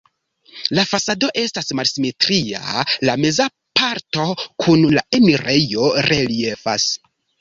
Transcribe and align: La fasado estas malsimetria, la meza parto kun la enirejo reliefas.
La 0.77 0.83
fasado 0.91 1.27
estas 1.41 1.67
malsimetria, 1.79 2.85
la 3.09 3.15
meza 3.25 3.47
parto 3.81 4.25
kun 4.65 4.89
la 4.97 5.05
enirejo 5.19 5.91
reliefas. 6.09 6.89